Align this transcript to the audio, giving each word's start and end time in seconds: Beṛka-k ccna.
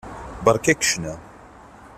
Beṛka-k 0.45 0.77
ccna. 0.85 1.13